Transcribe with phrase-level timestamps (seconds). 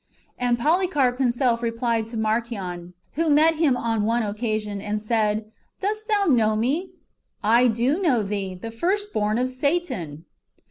[0.39, 6.07] And Polycarp himself replied to Marcion, who met him on one occasion, and said," Dost
[6.07, 6.89] thou know me?"
[7.59, 10.25] "I do know thee, the first born of Satan."